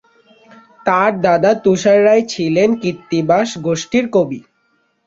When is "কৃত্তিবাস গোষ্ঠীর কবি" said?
2.81-4.39